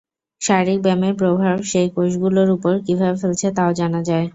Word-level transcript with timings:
শারীরিক 0.41 0.79
ব্যায়ামের 0.83 1.13
প্রভাব 1.19 1.55
সেই 1.71 1.87
কোষগুলোর 1.95 2.49
ওপর 2.55 2.73
কীভাবে 2.85 3.15
ফেলছে 3.21 3.47
তাও 3.57 3.71
জানা 3.79 3.99
যায়। 4.09 4.27